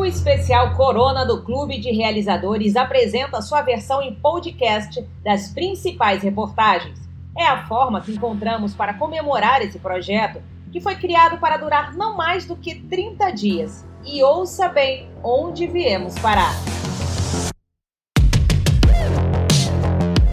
O 0.00 0.04
especial 0.06 0.74
Corona 0.76 1.26
do 1.26 1.42
Clube 1.42 1.78
de 1.78 1.90
Realizadores 1.90 2.74
apresenta 2.74 3.42
sua 3.42 3.60
versão 3.60 4.00
em 4.00 4.14
podcast 4.14 5.06
das 5.22 5.48
principais 5.48 6.22
reportagens. 6.22 6.98
É 7.36 7.46
a 7.46 7.66
forma 7.66 8.00
que 8.00 8.12
encontramos 8.12 8.74
para 8.74 8.94
comemorar 8.94 9.60
esse 9.60 9.78
projeto, 9.78 10.40
que 10.72 10.80
foi 10.80 10.94
criado 10.94 11.36
para 11.38 11.58
durar 11.58 11.94
não 11.94 12.16
mais 12.16 12.46
do 12.46 12.56
que 12.56 12.76
30 12.76 13.30
dias. 13.32 13.86
E 14.02 14.22
ouça 14.22 14.70
bem 14.70 15.06
onde 15.22 15.66
viemos 15.66 16.18
parar. 16.18 16.54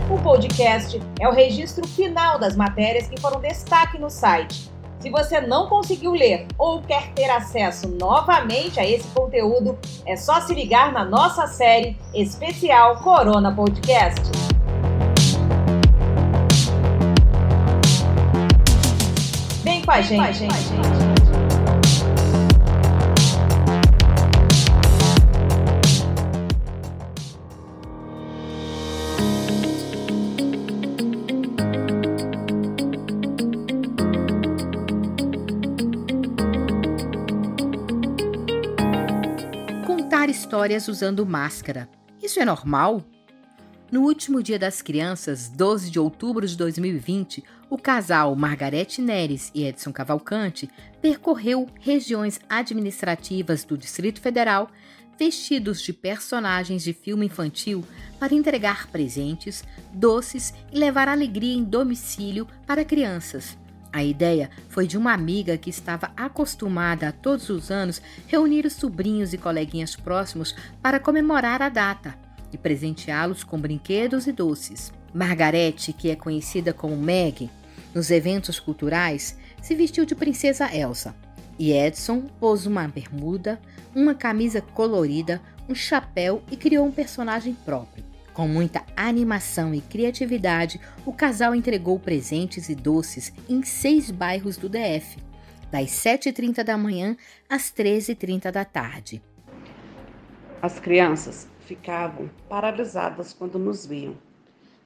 O 0.09 0.17
podcast 0.23 0.97
é 1.19 1.27
o 1.27 1.33
registro 1.33 1.85
final 1.85 2.39
das 2.39 2.55
matérias 2.55 3.09
que 3.09 3.19
foram 3.19 3.41
destaque 3.41 3.99
no 3.99 4.09
site 4.09 4.76
se 5.07 5.09
você 5.09 5.39
não 5.39 5.67
conseguiu 5.67 6.11
ler 6.11 6.47
ou 6.57 6.81
quer 6.81 7.13
ter 7.13 7.29
acesso 7.29 7.87
novamente 7.87 8.77
a 8.77 8.85
esse 8.85 9.07
conteúdo, 9.09 9.77
é 10.05 10.17
só 10.17 10.41
se 10.41 10.53
ligar 10.53 10.91
na 10.91 11.05
nossa 11.05 11.47
série 11.47 11.97
especial 12.13 12.97
Corona 12.97 13.55
Podcast. 13.55 14.21
Vem 19.63 19.81
com 19.81 19.91
a 19.91 19.95
Vem 19.95 20.03
gente. 20.03 20.17
Com 20.17 20.21
a 20.23 20.31
gente. 20.31 20.96
Histórias 40.67 40.87
usando 40.89 41.25
máscara. 41.25 41.87
Isso 42.21 42.41
é 42.41 42.45
normal? 42.45 43.01
No 43.89 44.01
último 44.01 44.43
Dia 44.43 44.59
das 44.59 44.81
Crianças, 44.81 45.47
12 45.47 45.89
de 45.89 45.97
outubro 45.97 46.45
de 46.45 46.57
2020, 46.57 47.41
o 47.69 47.77
casal 47.77 48.35
Margarete 48.35 49.01
Neres 49.01 49.49
e 49.55 49.63
Edson 49.63 49.93
Cavalcante 49.93 50.69
percorreu 51.01 51.67
regiões 51.79 52.37
administrativas 52.49 53.63
do 53.63 53.77
Distrito 53.77 54.19
Federal 54.19 54.69
vestidos 55.17 55.81
de 55.81 55.93
personagens 55.93 56.83
de 56.83 56.91
filme 56.91 57.27
infantil 57.27 57.81
para 58.19 58.35
entregar 58.35 58.87
presentes, 58.87 59.63
doces 59.93 60.53
e 60.69 60.77
levar 60.77 61.07
alegria 61.07 61.55
em 61.55 61.63
domicílio 61.63 62.45
para 62.65 62.83
crianças. 62.83 63.57
A 63.97 64.03
ideia 64.03 64.51
foi 64.69 64.85
de 64.85 64.95
uma 64.95 65.11
amiga 65.11 65.57
que 65.57 65.71
estava 65.71 66.11
acostumada 66.15 67.07
a 67.07 67.11
todos 67.11 67.49
os 67.49 67.71
anos 67.71 67.99
reunir 68.27 68.63
os 68.63 68.73
sobrinhos 68.73 69.33
e 69.33 69.39
coleguinhas 69.39 69.95
próximos 69.95 70.53
para 70.83 70.99
comemorar 70.99 71.63
a 71.63 71.69
data 71.69 72.13
e 72.53 72.59
presenteá-los 72.59 73.43
com 73.43 73.59
brinquedos 73.59 74.27
e 74.27 74.31
doces. 74.31 74.93
Margarete, 75.11 75.93
que 75.93 76.11
é 76.11 76.15
conhecida 76.15 76.71
como 76.73 76.95
Meg 76.95 77.49
nos 77.91 78.11
eventos 78.11 78.59
culturais, 78.59 79.35
se 79.63 79.73
vestiu 79.73 80.05
de 80.05 80.13
princesa 80.13 80.71
Elsa. 80.71 81.15
E 81.57 81.71
Edson 81.71 82.21
pôs 82.39 82.67
uma 82.67 82.87
bermuda, 82.87 83.59
uma 83.95 84.13
camisa 84.13 84.61
colorida, 84.61 85.41
um 85.67 85.73
chapéu 85.73 86.43
e 86.51 86.55
criou 86.55 86.85
um 86.85 86.91
personagem 86.91 87.55
próprio. 87.65 88.06
Com 88.37 88.47
muita 88.47 88.85
animação 88.95 89.73
e 89.73 89.81
criatividade, 89.81 90.79
o 91.03 91.11
casal 91.11 91.55
entregou 91.55 91.97
presentes 91.97 92.69
e 92.69 92.75
doces 92.75 93.33
em 93.49 93.63
seis 93.63 94.11
bairros 94.11 94.57
do 94.57 94.69
DF, 94.69 95.17
das 95.71 95.89
7h30 95.89 96.63
da 96.63 96.77
manhã 96.77 97.17
às 97.49 97.71
13h30 97.71 98.51
da 98.51 98.63
tarde. 98.63 99.23
As 100.61 100.79
crianças 100.79 101.47
ficavam 101.61 102.29
paralisadas 102.47 103.33
quando 103.33 103.57
nos 103.57 103.87
viam. 103.87 104.15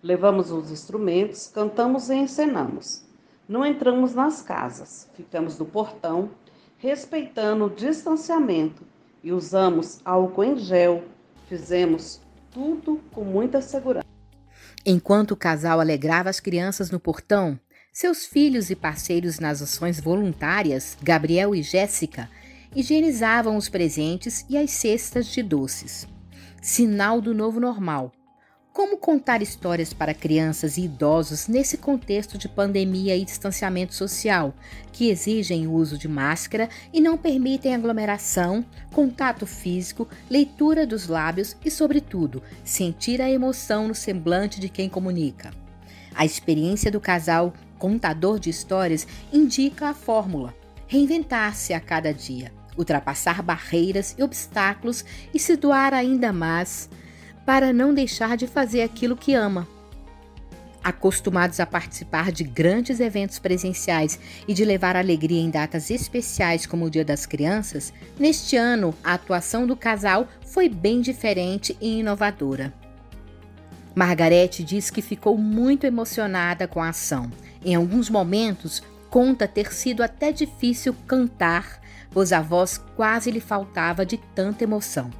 Levamos 0.02 0.50
os 0.50 0.72
instrumentos, 0.72 1.52
cantamos 1.54 2.10
e 2.10 2.16
encenamos. 2.16 3.04
Não 3.50 3.66
entramos 3.66 4.16
nas 4.16 4.42
casas, 4.42 5.10
ficamos 5.14 5.60
no 5.60 5.66
portão, 5.66 6.32
respeitando 6.78 7.66
o 7.66 7.70
distanciamento 7.70 8.82
e 9.22 9.34
usamos 9.34 10.00
álcool 10.06 10.46
em 10.46 10.58
gel. 10.58 11.04
Fizemos 11.50 12.22
tudo 12.52 13.02
com 13.12 13.24
muita 13.24 13.62
segurança. 13.62 14.06
Enquanto 14.86 15.32
o 15.32 15.38
casal 15.38 15.80
alegrava 15.80 16.30
as 16.30 16.40
crianças 16.40 16.92
no 16.92 17.00
portão, 17.00 17.60
seus 17.94 18.26
filhos 18.26 18.70
e 18.70 18.76
parceiros 18.76 19.40
nas 19.40 19.62
ações 19.62 20.00
voluntárias, 20.00 20.98
Gabriel 21.02 21.54
e 21.56 21.62
Jéssica, 21.62 22.30
higienizavam 22.76 23.58
os 23.58 23.70
presentes 23.70 24.46
e 24.50 24.58
as 24.58 24.72
cestas 24.72 25.28
de 25.28 25.44
doces. 25.44 26.08
Sinal 26.62 27.20
do 27.20 27.34
novo 27.34 27.60
normal, 27.60 28.12
como 28.74 28.98
contar 28.98 29.42
histórias 29.42 29.94
para 29.94 30.14
crianças 30.14 30.78
e 30.78 30.84
idosos 30.84 31.48
nesse 31.48 31.78
contexto 31.78 32.38
de 32.38 32.48
pandemia 32.48 33.18
e 33.18 33.26
distanciamento 33.26 33.94
social, 33.94 34.54
que 34.94 35.10
exigem 35.10 35.68
o 35.68 35.74
uso 35.74 35.98
de 35.98 36.08
máscara 36.08 36.70
e 36.94 37.02
não 37.02 37.18
permitem 37.18 37.76
aglomeração, 37.76 38.66
contato 38.94 39.46
físico, 39.46 40.08
leitura 40.30 40.88
dos 40.88 41.08
lábios 41.08 41.56
e, 41.66 41.70
sobretudo, 41.70 42.42
sentir 42.64 43.22
a 43.22 43.30
emoção 43.30 43.90
no 43.90 43.96
semblante 43.96 44.60
de 44.60 44.70
quem 44.70 44.88
comunica? 44.88 45.52
A 46.16 46.26
experiência 46.26 46.90
do 46.90 47.00
casal 47.00 47.54
contador 47.78 48.40
de 48.40 48.50
histórias 48.50 49.06
indica 49.34 49.90
a 49.90 49.94
fórmula: 49.94 50.56
reinventar-se 50.88 51.74
a 51.74 51.80
cada 51.80 52.14
dia, 52.14 52.54
ultrapassar 52.78 53.42
barreiras 53.42 54.16
e 54.18 54.24
obstáculos 54.24 55.04
e 55.34 55.40
se 55.40 55.58
doar 55.58 55.94
ainda 55.94 56.32
mais 56.32 56.90
para 57.46 57.74
não 57.74 57.94
deixar 57.94 58.38
de 58.38 58.48
fazer 58.48 58.82
aquilo 58.82 59.16
que 59.16 59.34
ama. 59.34 59.68
Acostumados 60.84 61.60
a 61.60 61.66
participar 61.66 62.32
de 62.32 62.44
grandes 62.44 63.00
eventos 63.00 63.38
presenciais 63.38 64.20
e 64.48 64.54
de 64.54 64.66
levar 64.66 64.96
alegria 64.96 65.40
em 65.40 65.50
datas 65.50 65.92
especiais 65.92 66.66
como 66.66 66.86
o 66.86 66.90
Dia 66.90 67.06
das 67.06 67.28
Crianças, 67.28 67.94
neste 68.20 68.58
ano 68.58 68.94
a 69.04 69.14
atuação 69.14 69.68
do 69.68 69.76
casal 69.76 70.28
foi 70.44 70.68
bem 70.68 71.00
diferente 71.00 71.78
e 71.80 72.00
inovadora. 72.00 72.74
Margarete 73.94 74.64
diz 74.64 74.90
que 74.90 75.02
ficou 75.02 75.38
muito 75.38 75.86
emocionada 75.86 76.68
com 76.68 76.82
a 76.82 76.90
ação. 76.90 77.30
Em 77.64 77.76
alguns 77.76 78.10
momentos, 78.10 78.82
conta 79.10 79.48
ter 79.48 79.72
sido 79.72 80.02
até 80.02 80.32
difícil 80.32 80.96
cantar, 81.06 81.80
pois 82.10 82.32
a 82.32 82.42
voz 82.42 82.80
quase 82.96 83.30
lhe 83.30 83.42
faltava 83.42 84.06
de 84.06 84.18
tanta 84.18 84.64
emoção. 84.64 85.12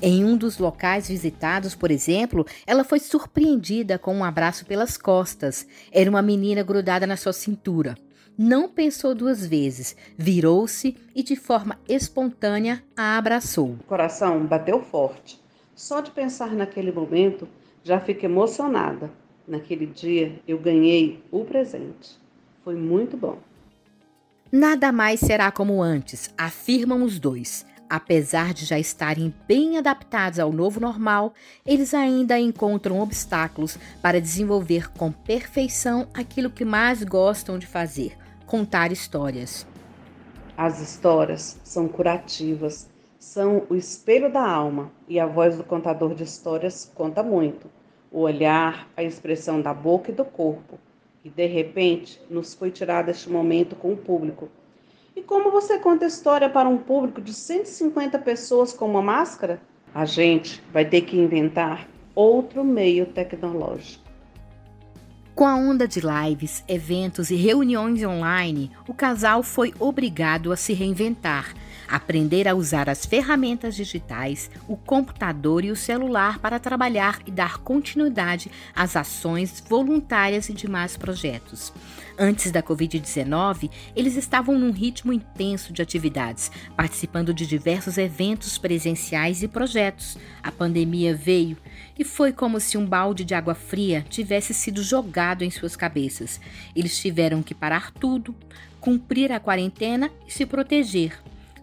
Em 0.00 0.24
um 0.24 0.36
dos 0.36 0.58
locais 0.58 1.08
visitados, 1.08 1.74
por 1.74 1.90
exemplo, 1.90 2.46
ela 2.64 2.84
foi 2.84 3.00
surpreendida 3.00 3.98
com 3.98 4.14
um 4.14 4.22
abraço 4.22 4.64
pelas 4.64 4.96
costas. 4.96 5.66
Era 5.90 6.08
uma 6.08 6.22
menina 6.22 6.62
grudada 6.62 7.04
na 7.04 7.16
sua 7.16 7.32
cintura. 7.32 7.96
Não 8.36 8.68
pensou 8.68 9.12
duas 9.12 9.44
vezes, 9.44 9.96
virou-se 10.16 10.96
e, 11.16 11.24
de 11.24 11.34
forma 11.34 11.76
espontânea, 11.88 12.84
a 12.96 13.18
abraçou. 13.18 13.70
O 13.70 13.84
coração 13.84 14.46
bateu 14.46 14.80
forte. 14.80 15.40
Só 15.74 16.00
de 16.00 16.12
pensar 16.12 16.52
naquele 16.52 16.92
momento, 16.92 17.48
já 17.82 17.98
fico 17.98 18.24
emocionada. 18.24 19.10
Naquele 19.48 19.86
dia, 19.86 20.40
eu 20.46 20.58
ganhei 20.58 21.20
o 21.32 21.44
presente. 21.44 22.16
Foi 22.62 22.76
muito 22.76 23.16
bom. 23.16 23.38
Nada 24.52 24.92
mais 24.92 25.18
será 25.18 25.50
como 25.50 25.82
antes, 25.82 26.32
afirmam 26.38 27.02
os 27.02 27.18
dois. 27.18 27.66
Apesar 27.90 28.52
de 28.52 28.66
já 28.66 28.78
estarem 28.78 29.32
bem 29.46 29.78
adaptados 29.78 30.38
ao 30.38 30.52
novo 30.52 30.78
normal, 30.78 31.32
eles 31.64 31.94
ainda 31.94 32.38
encontram 32.38 33.00
obstáculos 33.00 33.78
para 34.02 34.20
desenvolver 34.20 34.90
com 34.92 35.10
perfeição 35.10 36.06
aquilo 36.12 36.50
que 36.50 36.66
mais 36.66 37.02
gostam 37.02 37.58
de 37.58 37.66
fazer: 37.66 38.14
contar 38.46 38.92
histórias. 38.92 39.66
As 40.54 40.80
histórias 40.80 41.58
são 41.64 41.88
curativas, 41.88 42.90
são 43.18 43.62
o 43.70 43.74
espelho 43.74 44.30
da 44.30 44.46
alma 44.46 44.92
e 45.08 45.18
a 45.18 45.26
voz 45.26 45.56
do 45.56 45.64
contador 45.64 46.14
de 46.14 46.24
histórias 46.24 46.90
conta 46.94 47.22
muito. 47.22 47.70
O 48.12 48.20
olhar, 48.20 48.86
a 48.96 49.02
expressão 49.02 49.62
da 49.62 49.72
boca 49.72 50.10
e 50.10 50.14
do 50.14 50.26
corpo. 50.26 50.78
E 51.24 51.30
de 51.30 51.46
repente 51.46 52.20
nos 52.28 52.52
foi 52.52 52.70
tirado 52.70 53.08
este 53.10 53.30
momento 53.30 53.74
com 53.76 53.92
o 53.92 53.96
público 53.96 54.50
e 55.18 55.22
como 55.22 55.50
você 55.50 55.78
conta 55.80 56.06
história 56.06 56.48
para 56.48 56.68
um 56.68 56.78
público 56.78 57.20
de 57.20 57.34
150 57.34 58.20
pessoas 58.20 58.72
com 58.72 58.88
uma 58.88 59.02
máscara? 59.02 59.60
A 59.92 60.04
gente 60.04 60.62
vai 60.72 60.84
ter 60.84 61.00
que 61.00 61.16
inventar 61.16 61.88
outro 62.14 62.64
meio 62.64 63.04
tecnológico. 63.04 64.04
Com 65.34 65.44
a 65.44 65.56
onda 65.56 65.88
de 65.88 66.00
lives, 66.00 66.62
eventos 66.68 67.30
e 67.30 67.34
reuniões 67.34 68.02
online, 68.04 68.70
o 68.86 68.94
casal 68.94 69.42
foi 69.42 69.74
obrigado 69.80 70.52
a 70.52 70.56
se 70.56 70.72
reinventar, 70.72 71.52
aprender 71.88 72.46
a 72.46 72.54
usar 72.54 72.88
as 72.88 73.06
ferramentas 73.06 73.74
digitais, 73.74 74.50
o 74.68 74.76
computador 74.76 75.64
e 75.64 75.70
o 75.70 75.76
celular 75.76 76.38
para 76.38 76.58
trabalhar 76.58 77.20
e 77.26 77.30
dar 77.30 77.58
continuidade 77.58 78.50
às 78.74 78.96
ações 78.96 79.62
voluntárias 79.66 80.48
e 80.48 80.52
demais 80.52 80.96
projetos. 80.96 81.72
Antes 82.20 82.50
da 82.50 82.60
Covid-19, 82.60 83.70
eles 83.94 84.16
estavam 84.16 84.58
num 84.58 84.72
ritmo 84.72 85.12
intenso 85.12 85.72
de 85.72 85.80
atividades, 85.80 86.50
participando 86.76 87.32
de 87.32 87.46
diversos 87.46 87.96
eventos 87.96 88.58
presenciais 88.58 89.44
e 89.44 89.46
projetos. 89.46 90.18
A 90.42 90.50
pandemia 90.50 91.14
veio 91.14 91.56
e 91.96 92.04
foi 92.04 92.32
como 92.32 92.58
se 92.58 92.76
um 92.76 92.84
balde 92.84 93.24
de 93.24 93.34
água 93.34 93.54
fria 93.54 94.04
tivesse 94.08 94.52
sido 94.52 94.82
jogado 94.82 95.44
em 95.44 95.50
suas 95.50 95.76
cabeças. 95.76 96.40
Eles 96.74 96.98
tiveram 96.98 97.40
que 97.40 97.54
parar 97.54 97.92
tudo, 97.92 98.34
cumprir 98.80 99.30
a 99.30 99.38
quarentena 99.38 100.10
e 100.26 100.32
se 100.32 100.44
proteger. 100.44 101.16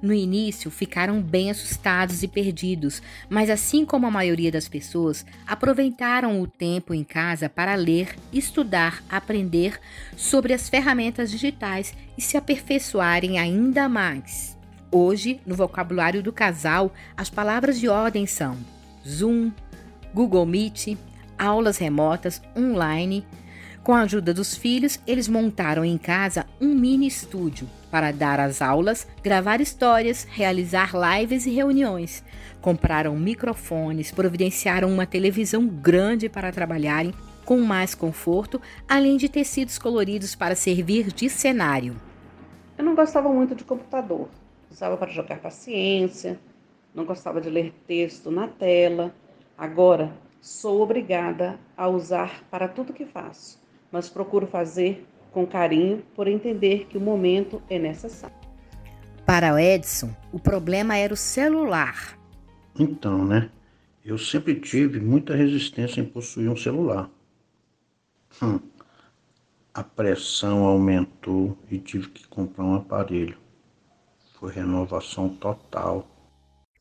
No 0.05 0.13
início, 0.13 0.69
ficaram 0.69 1.19
bem 1.19 1.49
assustados 1.49 2.21
e 2.21 2.27
perdidos, 2.27 3.01
mas 3.27 3.49
assim 3.49 3.83
como 3.83 4.05
a 4.05 4.11
maioria 4.11 4.51
das 4.51 4.67
pessoas, 4.67 5.25
aproveitaram 5.47 6.39
o 6.39 6.45
tempo 6.45 6.93
em 6.93 7.03
casa 7.03 7.49
para 7.49 7.73
ler, 7.73 8.15
estudar, 8.31 9.03
aprender 9.09 9.79
sobre 10.15 10.53
as 10.53 10.69
ferramentas 10.69 11.31
digitais 11.31 11.91
e 12.15 12.21
se 12.21 12.37
aperfeiçoarem 12.37 13.39
ainda 13.39 13.89
mais. 13.89 14.55
Hoje, 14.91 15.41
no 15.43 15.55
vocabulário 15.55 16.21
do 16.21 16.31
casal, 16.31 16.93
as 17.17 17.31
palavras 17.31 17.79
de 17.79 17.89
ordem 17.89 18.27
são 18.27 18.55
Zoom, 19.03 19.51
Google 20.13 20.45
Meet, 20.45 20.99
aulas 21.35 21.79
remotas, 21.79 22.43
online. 22.55 23.25
Com 23.85 23.93
a 23.93 24.01
ajuda 24.01 24.33
dos 24.33 24.57
filhos, 24.57 24.99
eles 25.05 25.27
montaram 25.27 25.85
em 25.85 25.95
casa 25.95 26.47
um 26.59 26.73
mini 26.73 27.05
estúdio 27.05 27.69
para 27.91 28.11
dar 28.11 28.39
as 28.39 28.59
aulas, 28.59 29.07
gravar 29.21 29.61
histórias, 29.61 30.23
realizar 30.23 30.93
lives 30.95 31.45
e 31.45 31.51
reuniões. 31.51 32.23
Compraram 32.59 33.15
microfones, 33.15 34.09
providenciaram 34.09 34.91
uma 34.91 35.05
televisão 35.05 35.67
grande 35.67 36.27
para 36.27 36.51
trabalharem 36.51 37.13
com 37.45 37.59
mais 37.59 37.93
conforto, 37.93 38.59
além 38.89 39.17
de 39.17 39.29
tecidos 39.29 39.77
coloridos 39.77 40.33
para 40.33 40.55
servir 40.55 41.13
de 41.13 41.29
cenário. 41.29 41.95
Eu 42.75 42.83
não 42.83 42.95
gostava 42.95 43.31
muito 43.31 43.53
de 43.53 43.63
computador. 43.63 44.29
Usava 44.71 44.97
para 44.97 45.11
jogar 45.11 45.37
paciência, 45.37 46.39
não 46.91 47.05
gostava 47.05 47.39
de 47.39 47.51
ler 47.51 47.71
texto 47.85 48.31
na 48.31 48.47
tela. 48.47 49.13
Agora 49.55 50.11
sou 50.41 50.81
obrigada 50.81 51.59
a 51.77 51.87
usar 51.87 52.43
para 52.49 52.67
tudo 52.67 52.91
que 52.91 53.05
faço, 53.05 53.63
mas 53.95 54.09
procuro 54.09 54.45
fazer 54.45 55.07
com 55.31 55.47
carinho 55.47 56.03
por 56.13 56.27
entender 56.27 56.85
que 56.89 56.97
o 56.97 57.01
momento 57.01 57.63
é 57.69 57.79
necessário. 57.79 58.35
Para 59.25 59.53
o 59.53 59.57
Edson, 59.57 60.13
o 60.33 60.37
problema 60.37 60.97
era 60.97 61.13
o 61.13 61.17
celular. 61.17 62.19
Então, 62.77 63.23
né? 63.23 63.49
Eu 64.03 64.17
sempre 64.17 64.55
tive 64.55 64.99
muita 64.99 65.33
resistência 65.33 66.01
em 66.01 66.05
possuir 66.05 66.49
um 66.49 66.57
celular. 66.57 67.09
Hum. 68.43 68.59
A 69.73 69.81
pressão 69.81 70.65
aumentou 70.65 71.57
e 71.71 71.79
tive 71.79 72.09
que 72.09 72.27
comprar 72.27 72.65
um 72.65 72.75
aparelho. 72.75 73.37
Foi 74.37 74.51
renovação 74.51 75.29
total. 75.29 76.05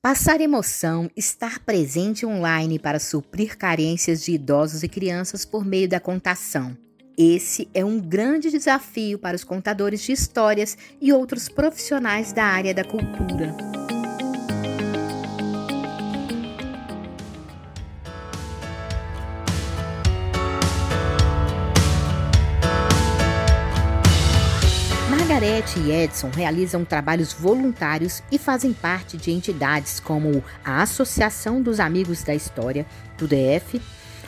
Passar 0.03 0.41
emoção, 0.41 1.09
estar 1.17 1.61
presente 1.61 2.27
online 2.27 2.77
para 2.77 2.99
suprir 2.99 3.57
carências 3.57 4.25
de 4.25 4.33
idosos 4.33 4.83
e 4.83 4.89
crianças 4.89 5.45
por 5.45 5.65
meio 5.65 5.89
da 5.89 6.01
contação. 6.01 6.77
Esse 7.17 7.69
é 7.73 7.85
um 7.85 8.01
grande 8.01 8.51
desafio 8.51 9.21
para 9.21 9.37
os 9.37 9.45
contadores 9.45 10.01
de 10.01 10.11
histórias 10.11 10.77
e 11.01 11.13
outros 11.13 11.49
profissionais 11.49 12.33
da 12.33 12.43
área 12.45 12.75
da 12.75 12.83
cultura. 12.83 13.55
Margarete 25.09 25.79
e 25.79 25.93
Edson 25.93 26.31
realizam 26.35 26.85
trabalhos 26.85 27.33
voluntários 27.33 28.25
e 28.33 28.39
fazem 28.39 28.73
parte 28.73 29.17
de 29.17 29.31
entidades 29.31 30.01
como 30.01 30.43
a 30.65 30.83
Associação 30.83 31.63
dos 31.63 31.79
Amigos 31.79 32.25
da 32.25 32.35
História, 32.35 32.85
do 33.17 33.29
DF, 33.29 33.81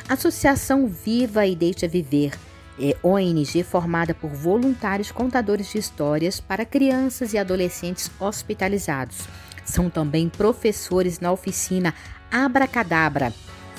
Associação 0.09 0.87
Viva 0.87 1.45
e 1.47 1.57
Deixa 1.57 1.89
Viver, 1.89 2.31
é 2.79 2.97
ONG 3.03 3.63
formada 3.63 4.15
por 4.15 4.31
voluntários 4.31 5.11
contadores 5.11 5.71
de 5.71 5.79
histórias 5.79 6.41
para 6.41 6.65
crianças 6.65 7.33
e 7.33 7.39
adolescentes 7.39 8.11
hospitalizados. 8.21 9.27
São 9.65 9.91
também 9.91 10.29
professores 10.29 11.19
na 11.21 11.33
oficina 11.33 11.95
Abracadabra. 12.31 13.33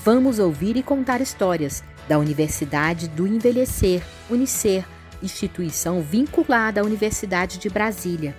Vamos 0.03 0.39
ouvir 0.39 0.75
e 0.77 0.83
contar 0.83 1.21
histórias 1.21 1.83
da 2.07 2.17
Universidade 2.17 3.07
do 3.07 3.27
Envelhecer, 3.27 4.01
Unicer, 4.29 4.85
instituição 5.21 6.01
vinculada 6.01 6.81
à 6.81 6.83
Universidade 6.83 7.57
de 7.57 7.69
Brasília. 7.69 8.35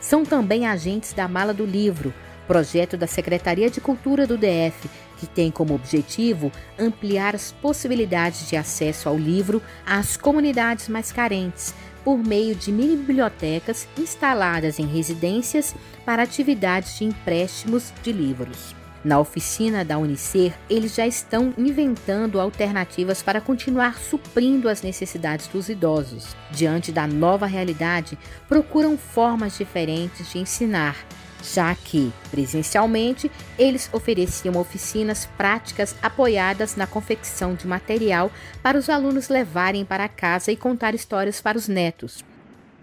São 0.00 0.24
também 0.24 0.66
agentes 0.66 1.12
da 1.12 1.28
Mala 1.28 1.52
do 1.52 1.64
Livro, 1.64 2.12
projeto 2.46 2.96
da 2.96 3.06
Secretaria 3.06 3.70
de 3.70 3.80
Cultura 3.80 4.26
do 4.26 4.36
DF, 4.36 4.88
que 5.20 5.26
tem 5.26 5.50
como 5.50 5.74
objetivo 5.74 6.50
ampliar 6.78 7.34
as 7.34 7.52
possibilidades 7.52 8.48
de 8.48 8.56
acesso 8.56 9.06
ao 9.06 9.18
livro 9.18 9.62
às 9.84 10.16
comunidades 10.16 10.88
mais 10.88 11.12
carentes, 11.12 11.74
por 12.02 12.16
meio 12.16 12.54
de 12.54 12.72
mini 12.72 12.96
bibliotecas 12.96 13.86
instaladas 13.98 14.78
em 14.78 14.86
residências 14.86 15.74
para 16.06 16.22
atividades 16.22 16.98
de 16.98 17.04
empréstimos 17.04 17.92
de 18.02 18.10
livros. 18.10 18.74
Na 19.04 19.18
oficina 19.18 19.84
da 19.84 19.98
Unicer, 19.98 20.54
eles 20.68 20.94
já 20.94 21.06
estão 21.06 21.54
inventando 21.56 22.40
alternativas 22.40 23.22
para 23.22 23.40
continuar 23.40 23.98
suprindo 23.98 24.68
as 24.68 24.82
necessidades 24.82 25.46
dos 25.48 25.68
idosos. 25.68 26.34
Diante 26.50 26.92
da 26.92 27.06
nova 27.06 27.46
realidade, 27.46 28.18
procuram 28.46 28.98
formas 28.98 29.56
diferentes 29.56 30.30
de 30.30 30.38
ensinar, 30.38 30.96
já 31.42 31.74
que, 31.74 32.12
presencialmente, 32.30 33.30
eles 33.58 33.88
ofereciam 33.92 34.56
oficinas 34.56 35.26
práticas 35.36 35.94
apoiadas 36.02 36.76
na 36.76 36.86
confecção 36.86 37.54
de 37.54 37.66
material 37.66 38.30
para 38.62 38.78
os 38.78 38.88
alunos 38.88 39.28
levarem 39.28 39.84
para 39.84 40.08
casa 40.08 40.52
e 40.52 40.56
contar 40.56 40.94
histórias 40.94 41.40
para 41.40 41.58
os 41.58 41.68
netos. 41.68 42.24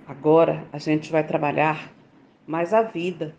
Agora 0.07 0.65
a 0.71 0.77
gente 0.77 1.12
vai 1.12 1.25
trabalhar 1.25 1.92
mais 2.45 2.74
a 2.74 2.81
vida. 2.81 3.36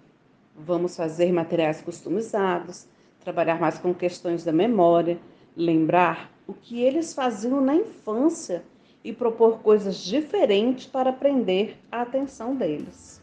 Vamos 0.54 0.96
fazer 0.96 1.32
materiais 1.32 1.80
customizados, 1.80 2.86
trabalhar 3.20 3.58
mais 3.58 3.78
com 3.78 3.94
questões 3.94 4.44
da 4.44 4.52
memória, 4.52 5.18
lembrar 5.56 6.30
o 6.46 6.52
que 6.52 6.82
eles 6.82 7.14
faziam 7.14 7.60
na 7.60 7.74
infância 7.74 8.62
e 9.04 9.12
propor 9.12 9.60
coisas 9.60 9.98
diferentes 9.98 10.86
para 10.86 11.12
prender 11.12 11.76
a 11.90 12.02
atenção 12.02 12.54
deles. 12.54 13.22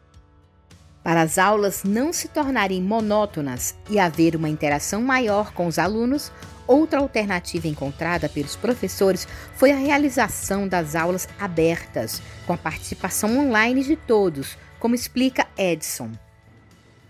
Para 1.05 1.21
as 1.21 1.37
aulas 1.37 1.83
não 1.83 2.11
se 2.11 2.27
tornarem 2.27 2.81
monótonas 2.81 3.77
e 3.91 3.99
haver 3.99 4.35
uma 4.35 4.49
interação 4.49 5.03
maior 5.03 5.53
com 5.53 5.67
os 5.67 5.77
alunos, 5.77 6.31
outra 6.67 6.97
alternativa 6.97 7.67
encontrada 7.67 8.27
pelos 8.27 8.55
professores 8.55 9.27
foi 9.53 9.71
a 9.71 9.75
realização 9.75 10.67
das 10.67 10.95
aulas 10.95 11.29
abertas, 11.39 12.23
com 12.47 12.53
a 12.53 12.57
participação 12.57 13.37
online 13.37 13.83
de 13.83 13.95
todos, 13.95 14.57
como 14.79 14.95
explica 14.95 15.45
Edson. 15.55 16.09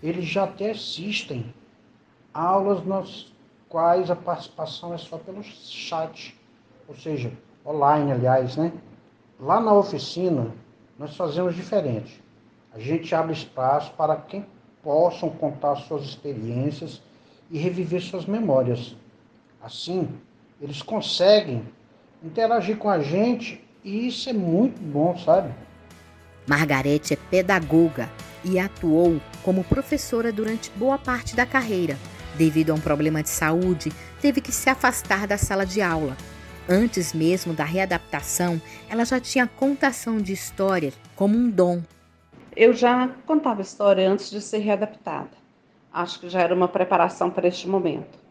Eles 0.02 0.26
já 0.26 0.44
até 0.44 0.72
assistem 0.72 1.54
aulas 2.34 2.84
nas 2.84 3.32
quais 3.66 4.10
a 4.10 4.14
participação 4.14 4.92
é 4.92 4.98
só 4.98 5.16
pelo 5.16 5.42
chat, 5.42 6.38
ou 6.86 6.94
seja, 6.94 7.32
online, 7.64 8.12
aliás, 8.12 8.58
né? 8.58 8.70
Lá 9.40 9.58
na 9.58 9.72
oficina, 9.72 10.52
nós 10.98 11.16
fazemos 11.16 11.56
diferente 11.56 12.25
a 12.76 12.78
gente 12.78 13.14
abre 13.14 13.32
espaço 13.32 13.90
para 13.96 14.14
quem 14.16 14.44
possam 14.82 15.30
contar 15.30 15.76
suas 15.76 16.04
experiências 16.04 17.00
e 17.50 17.56
reviver 17.56 18.02
suas 18.02 18.26
memórias. 18.26 18.94
Assim, 19.62 20.06
eles 20.60 20.82
conseguem 20.82 21.64
interagir 22.22 22.76
com 22.76 22.90
a 22.90 23.00
gente 23.00 23.64
e 23.82 24.06
isso 24.06 24.28
é 24.28 24.32
muito 24.34 24.78
bom, 24.78 25.16
sabe? 25.16 25.54
Margarete 26.46 27.14
é 27.14 27.16
pedagoga 27.16 28.10
e 28.44 28.58
atuou 28.58 29.22
como 29.42 29.64
professora 29.64 30.30
durante 30.30 30.70
boa 30.72 30.98
parte 30.98 31.34
da 31.34 31.46
carreira. 31.46 31.96
Devido 32.36 32.72
a 32.72 32.74
um 32.74 32.80
problema 32.80 33.22
de 33.22 33.30
saúde, 33.30 33.90
teve 34.20 34.42
que 34.42 34.52
se 34.52 34.68
afastar 34.68 35.26
da 35.26 35.38
sala 35.38 35.64
de 35.64 35.80
aula. 35.80 36.14
Antes 36.68 37.14
mesmo 37.14 37.54
da 37.54 37.64
readaptação, 37.64 38.60
ela 38.90 39.06
já 39.06 39.18
tinha 39.18 39.46
contação 39.46 40.18
de 40.18 40.34
histórias 40.34 40.92
como 41.14 41.38
um 41.38 41.48
dom 41.48 41.80
eu 42.56 42.72
já 42.72 43.08
contava 43.26 43.60
história 43.60 44.10
antes 44.10 44.30
de 44.30 44.40
ser 44.40 44.58
readaptada. 44.58 45.30
Acho 45.92 46.18
que 46.20 46.28
já 46.28 46.40
era 46.40 46.54
uma 46.54 46.66
preparação 46.66 47.30
para 47.30 47.46
este 47.48 47.68
momento. 47.68 48.24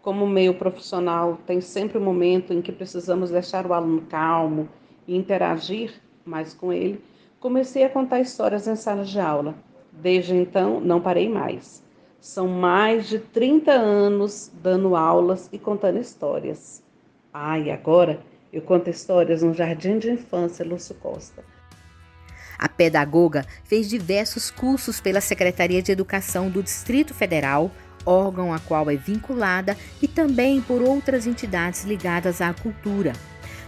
como 0.00 0.26
meio 0.26 0.54
profissional, 0.54 1.38
tem 1.46 1.60
sempre 1.60 1.98
um 1.98 2.02
momento 2.02 2.54
em 2.54 2.62
que 2.62 2.72
precisamos 2.72 3.30
deixar 3.30 3.66
o 3.66 3.74
aluno 3.74 4.02
calmo 4.08 4.66
e 5.06 5.14
interagir 5.14 6.00
mais 6.24 6.54
com 6.54 6.72
ele, 6.72 7.04
comecei 7.38 7.84
a 7.84 7.90
contar 7.90 8.20
histórias 8.20 8.66
em 8.66 8.76
sala 8.76 9.04
de 9.04 9.20
aula. 9.20 9.54
Desde 9.92 10.34
então, 10.34 10.80
não 10.80 11.00
parei 11.00 11.28
mais. 11.28 11.84
São 12.20 12.48
mais 12.48 13.06
de 13.06 13.18
30 13.18 13.70
anos 13.72 14.50
dando 14.62 14.96
aulas 14.96 15.50
e 15.52 15.58
contando 15.58 15.98
histórias. 15.98 16.82
Ah, 17.32 17.58
e 17.58 17.70
agora 17.70 18.20
eu 18.50 18.62
conto 18.62 18.88
histórias 18.88 19.42
no 19.42 19.52
Jardim 19.52 19.98
de 19.98 20.10
Infância 20.10 20.64
Lúcio 20.64 20.94
Costa. 20.94 21.44
A 22.58 22.68
pedagoga 22.68 23.46
fez 23.64 23.88
diversos 23.88 24.50
cursos 24.50 25.00
pela 25.00 25.20
Secretaria 25.20 25.80
de 25.80 25.92
Educação 25.92 26.50
do 26.50 26.62
Distrito 26.62 27.14
Federal, 27.14 27.70
órgão 28.04 28.52
a 28.52 28.58
qual 28.58 28.90
é 28.90 28.96
vinculada, 28.96 29.76
e 30.02 30.08
também 30.08 30.60
por 30.60 30.82
outras 30.82 31.26
entidades 31.26 31.84
ligadas 31.84 32.40
à 32.40 32.52
cultura. 32.52 33.12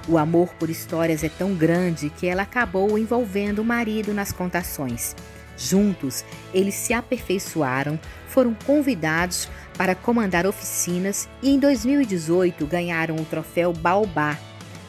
O 0.09 0.19
amor 0.19 0.49
por 0.55 0.69
histórias 0.71 1.23
é 1.23 1.29
tão 1.29 1.55
grande 1.55 2.11
que 2.11 2.27
ela 2.27 2.43
acabou 2.43 2.99
envolvendo 2.99 3.61
o 3.61 3.65
marido 3.65 4.13
nas 4.13 4.33
contações. 4.33 5.15
Juntos, 5.57 6.25
eles 6.55 6.75
se 6.75 6.95
aperfeiçoaram, 6.95 8.01
foram 8.27 8.55
convidados 8.67 9.49
para 9.77 9.95
comandar 9.95 10.47
oficinas 10.47 11.29
e 11.43 11.51
em 11.51 11.59
2018 11.59 12.67
ganharam 12.67 13.17
o 13.17 13.25
troféu 13.27 13.73
Baobá, 13.73 14.39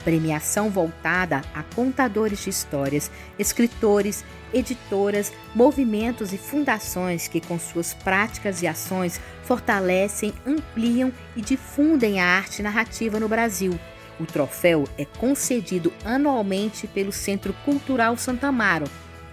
premiação 0.03 0.69
voltada 0.69 1.41
a 1.53 1.63
contadores 1.63 2.43
de 2.43 2.49
histórias, 2.49 3.09
escritores, 3.37 4.25
editoras, 4.53 5.31
movimentos 5.55 6.33
e 6.33 6.37
fundações 6.37 7.27
que, 7.27 7.39
com 7.39 7.57
suas 7.57 7.93
práticas 7.93 8.61
e 8.61 8.67
ações, 8.67 9.19
fortalecem, 9.43 10.33
ampliam 10.45 11.11
e 11.35 11.41
difundem 11.41 12.19
a 12.19 12.25
arte 12.25 12.61
narrativa 12.61 13.19
no 13.19 13.29
Brasil. 13.29 13.79
O 14.19 14.25
troféu 14.25 14.83
é 14.97 15.05
concedido 15.05 15.91
anualmente 16.03 16.87
pelo 16.87 17.11
Centro 17.11 17.53
Cultural 17.65 18.17
Santa 18.17 18.47
Amaro, 18.47 18.85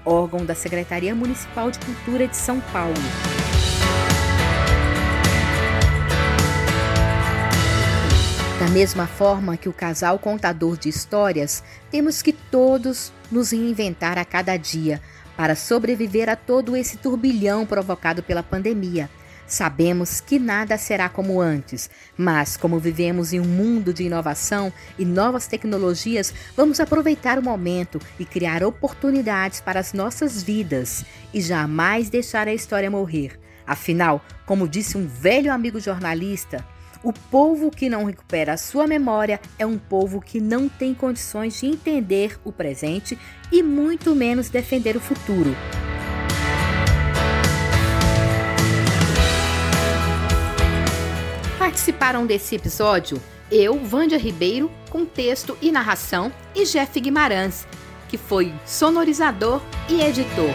órgão 0.04 0.44
da 0.46 0.54
Secretaria 0.54 1.14
Municipal 1.14 1.70
de 1.70 1.78
Cultura 1.80 2.26
de 2.26 2.36
São 2.36 2.60
Paulo. 2.72 3.47
Da 8.68 8.74
mesma 8.74 9.06
forma 9.06 9.56
que 9.56 9.66
o 9.66 9.72
casal 9.72 10.18
contador 10.18 10.76
de 10.76 10.90
histórias, 10.90 11.64
temos 11.90 12.20
que 12.20 12.34
todos 12.34 13.10
nos 13.32 13.50
reinventar 13.50 14.18
a 14.18 14.26
cada 14.26 14.58
dia 14.58 15.00
para 15.38 15.56
sobreviver 15.56 16.28
a 16.28 16.36
todo 16.36 16.76
esse 16.76 16.98
turbilhão 16.98 17.64
provocado 17.64 18.22
pela 18.22 18.42
pandemia. 18.42 19.08
Sabemos 19.46 20.20
que 20.20 20.38
nada 20.38 20.76
será 20.76 21.08
como 21.08 21.40
antes, 21.40 21.88
mas 22.14 22.58
como 22.58 22.78
vivemos 22.78 23.32
em 23.32 23.40
um 23.40 23.46
mundo 23.46 23.94
de 23.94 24.02
inovação 24.02 24.70
e 24.98 25.04
novas 25.06 25.46
tecnologias, 25.46 26.34
vamos 26.54 26.78
aproveitar 26.78 27.38
o 27.38 27.42
momento 27.42 27.98
e 28.18 28.26
criar 28.26 28.62
oportunidades 28.62 29.62
para 29.62 29.80
as 29.80 29.94
nossas 29.94 30.42
vidas 30.42 31.06
e 31.32 31.40
jamais 31.40 32.10
deixar 32.10 32.46
a 32.46 32.52
história 32.52 32.90
morrer. 32.90 33.40
Afinal, 33.66 34.22
como 34.44 34.68
disse 34.68 34.98
um 34.98 35.06
velho 35.06 35.50
amigo 35.50 35.80
jornalista, 35.80 36.62
o 37.02 37.12
povo 37.12 37.70
que 37.70 37.88
não 37.88 38.04
recupera 38.04 38.54
a 38.54 38.56
sua 38.56 38.86
memória 38.86 39.40
é 39.58 39.64
um 39.64 39.78
povo 39.78 40.20
que 40.20 40.40
não 40.40 40.68
tem 40.68 40.94
condições 40.94 41.58
de 41.58 41.66
entender 41.66 42.38
o 42.44 42.52
presente 42.52 43.18
e 43.52 43.62
muito 43.62 44.14
menos 44.14 44.48
defender 44.48 44.96
o 44.96 45.00
futuro. 45.00 45.54
Participaram 51.58 52.26
desse 52.26 52.56
episódio 52.56 53.20
eu, 53.50 53.78
Vândia 53.78 54.18
Ribeiro, 54.18 54.70
com 54.90 55.06
texto 55.06 55.56
e 55.62 55.72
narração, 55.72 56.30
e 56.54 56.64
Jeff 56.64 57.00
Guimarães, 57.00 57.66
que 58.08 58.18
foi 58.18 58.52
sonorizador 58.66 59.62
e 59.88 60.02
editor. 60.02 60.50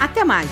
Até 0.00 0.24
mais! 0.24 0.48